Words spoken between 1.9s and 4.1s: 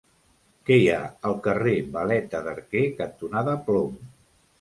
Valeta d'Arquer cantonada Plom?